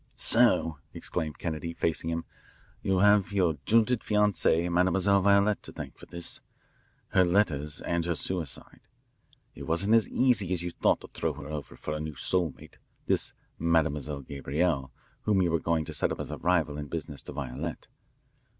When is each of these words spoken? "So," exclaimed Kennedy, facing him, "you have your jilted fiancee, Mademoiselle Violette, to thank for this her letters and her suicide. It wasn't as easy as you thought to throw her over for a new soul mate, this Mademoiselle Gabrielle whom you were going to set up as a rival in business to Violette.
"So," 0.15 0.79
exclaimed 0.95 1.37
Kennedy, 1.37 1.73
facing 1.75 2.09
him, 2.09 2.25
"you 2.81 2.97
have 3.01 3.31
your 3.31 3.59
jilted 3.67 4.03
fiancee, 4.03 4.67
Mademoiselle 4.67 5.21
Violette, 5.21 5.61
to 5.61 5.71
thank 5.71 5.95
for 5.95 6.07
this 6.07 6.41
her 7.09 7.23
letters 7.23 7.81
and 7.81 8.03
her 8.05 8.15
suicide. 8.15 8.79
It 9.53 9.67
wasn't 9.67 9.93
as 9.93 10.09
easy 10.09 10.51
as 10.53 10.63
you 10.63 10.71
thought 10.71 11.01
to 11.01 11.07
throw 11.09 11.33
her 11.33 11.49
over 11.49 11.75
for 11.77 11.93
a 11.95 11.99
new 11.99 12.15
soul 12.15 12.51
mate, 12.57 12.79
this 13.05 13.33
Mademoiselle 13.59 14.21
Gabrielle 14.21 14.91
whom 15.25 15.39
you 15.43 15.51
were 15.51 15.59
going 15.59 15.85
to 15.85 15.93
set 15.93 16.11
up 16.11 16.19
as 16.19 16.31
a 16.31 16.37
rival 16.39 16.79
in 16.79 16.87
business 16.87 17.21
to 17.21 17.33
Violette. 17.33 17.85